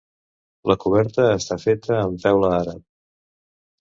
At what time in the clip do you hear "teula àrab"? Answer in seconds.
2.27-2.85